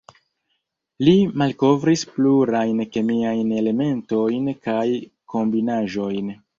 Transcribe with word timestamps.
Li 1.07 1.13
malkovris 1.41 2.07
plurajn 2.17 2.83
kemiajn 2.97 3.55
elementojn 3.61 4.53
kaj 4.69 4.83
kombinaĵojn. 5.37 6.39